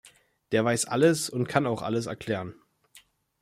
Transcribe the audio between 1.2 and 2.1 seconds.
und kann auch alles